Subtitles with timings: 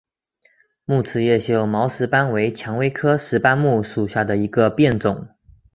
[0.83, 5.27] 木齿叶锈毛石斑为蔷薇科石斑木属下的一个变种。